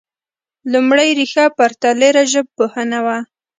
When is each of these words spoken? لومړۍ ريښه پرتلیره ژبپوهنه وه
لومړۍ 0.71 1.09
ريښه 1.19 1.45
پرتلیره 1.57 2.23
ژبپوهنه 2.33 2.99
وه 3.05 3.17